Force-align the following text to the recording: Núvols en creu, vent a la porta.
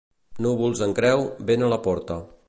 Núvols 0.45 0.81
en 0.85 0.95
creu, 0.99 1.21
vent 1.51 1.67
a 1.67 1.73
la 1.75 1.79
porta. 1.89 2.19